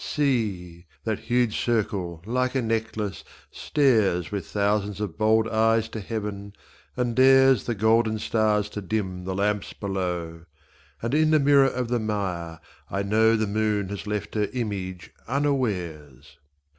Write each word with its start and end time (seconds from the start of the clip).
See! 0.03 0.87
that 1.03 1.19
huge 1.29 1.55
circle 1.59 2.23
like 2.25 2.55
a 2.55 2.61
necklace, 2.63 3.23
stares 3.51 4.31
With 4.31 4.47
thousands 4.47 4.99
of 4.99 5.15
bold 5.15 5.47
eyes 5.47 5.89
to 5.89 5.99
heaven, 5.99 6.53
and 6.97 7.15
dares 7.15 7.65
The 7.65 7.75
golden 7.75 8.17
stars 8.17 8.67
to 8.69 8.81
dim 8.81 9.25
the 9.25 9.35
lamps 9.35 9.73
below, 9.73 10.45
And 11.03 11.13
in 11.13 11.29
the 11.29 11.39
mirror 11.39 11.69
of 11.69 11.89
the 11.89 11.99
mire 11.99 12.59
I 12.89 13.03
know 13.03 13.35
The 13.35 13.45
moon 13.45 13.89
has 13.89 14.07
left 14.07 14.33
her 14.33 14.47
image 14.53 15.11
unawares. 15.27 16.39